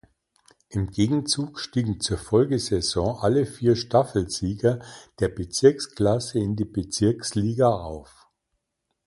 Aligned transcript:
Im 0.69 0.89
Gegenzug 0.89 1.59
stiegen 1.59 1.99
zur 1.99 2.17
Folgesaison 2.17 3.19
alle 3.19 3.45
vier 3.45 3.75
Staffelsieger 3.75 4.79
der 5.19 5.27
Bezirksklasse 5.29 6.39
in 6.39 6.55
die 6.55 6.65
Bezirksliga 6.65 7.69
auf. 7.69 8.27